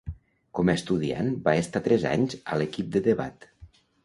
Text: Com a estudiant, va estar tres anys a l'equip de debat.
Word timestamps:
Com 0.59 0.71
a 0.71 0.73
estudiant, 0.79 1.29
va 1.49 1.53
estar 1.65 1.83
tres 1.89 2.07
anys 2.13 2.39
a 2.55 2.59
l'equip 2.63 2.91
de 2.97 3.05
debat. 3.11 3.49